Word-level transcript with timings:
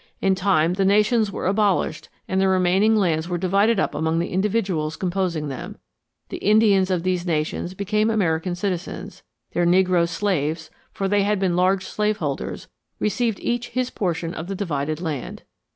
In 0.19 0.33
time, 0.33 0.73
the 0.73 0.83
nations 0.83 1.31
were 1.31 1.45
abolished 1.45 2.09
and 2.27 2.41
their 2.41 2.49
remaining 2.49 2.95
lands 2.95 3.29
were 3.29 3.37
divided 3.37 3.79
up 3.79 3.93
among 3.93 4.17
the 4.17 4.29
individuals 4.31 4.95
composing 4.95 5.47
them; 5.47 5.77
the 6.29 6.37
Indians 6.39 6.89
of 6.89 7.03
these 7.03 7.23
nations 7.23 7.75
became 7.75 8.09
American 8.09 8.55
citizens; 8.55 9.21
their 9.53 9.63
negro 9.63 10.09
slaves, 10.09 10.71
for 10.91 11.07
they 11.07 11.21
had 11.21 11.37
been 11.37 11.55
large 11.55 11.85
slaveholders, 11.85 12.67
received 12.97 13.39
each 13.41 13.67
his 13.69 13.91
portion 13.91 14.33
of 14.33 14.47
the 14.47 14.55
divided 14.55 15.01
land. 15.01 15.43